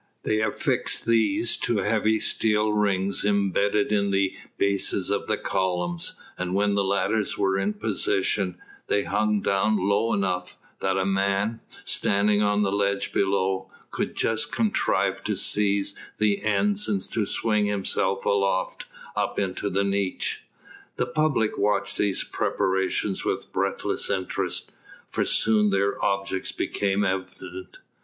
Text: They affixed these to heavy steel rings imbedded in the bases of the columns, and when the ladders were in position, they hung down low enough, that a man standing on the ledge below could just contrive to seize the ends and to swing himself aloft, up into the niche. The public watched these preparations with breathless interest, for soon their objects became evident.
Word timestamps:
They 0.23 0.41
affixed 0.41 1.05
these 1.05 1.55
to 1.57 1.77
heavy 1.77 2.19
steel 2.19 2.73
rings 2.73 3.23
imbedded 3.23 3.91
in 3.91 4.09
the 4.09 4.35
bases 4.57 5.11
of 5.11 5.27
the 5.27 5.37
columns, 5.37 6.15
and 6.39 6.55
when 6.55 6.73
the 6.73 6.83
ladders 6.83 7.37
were 7.37 7.55
in 7.55 7.73
position, 7.73 8.57
they 8.87 9.03
hung 9.03 9.41
down 9.43 9.77
low 9.77 10.11
enough, 10.11 10.57
that 10.79 10.97
a 10.97 11.05
man 11.05 11.59
standing 11.85 12.41
on 12.41 12.63
the 12.63 12.71
ledge 12.71 13.13
below 13.13 13.69
could 13.91 14.15
just 14.15 14.51
contrive 14.51 15.23
to 15.25 15.35
seize 15.37 15.93
the 16.17 16.41
ends 16.41 16.87
and 16.87 17.01
to 17.11 17.27
swing 17.27 17.65
himself 17.67 18.25
aloft, 18.25 18.85
up 19.15 19.37
into 19.37 19.69
the 19.69 19.83
niche. 19.83 20.41
The 20.95 21.05
public 21.05 21.59
watched 21.59 21.97
these 21.97 22.23
preparations 22.23 23.23
with 23.23 23.53
breathless 23.53 24.09
interest, 24.09 24.71
for 25.11 25.25
soon 25.25 25.69
their 25.69 26.03
objects 26.03 26.51
became 26.51 27.05
evident. 27.05 27.77